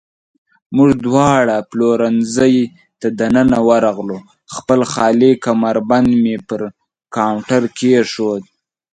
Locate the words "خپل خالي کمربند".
4.55-6.09